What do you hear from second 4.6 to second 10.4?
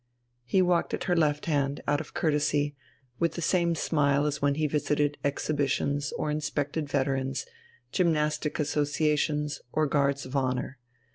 visited exhibitions or inspected veterans, gymnastic associations, or guards of